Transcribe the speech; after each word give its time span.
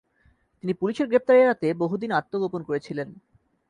তিনি 0.57 0.73
পুলিসের 0.73 1.07
গ্রেপ্তার 1.07 1.35
এড়াতে 1.37 1.67
বহুদিন 1.73 2.11
আত্মগোপন 2.11 2.61
করে 2.63 2.79
ছিলেন। 2.79 3.07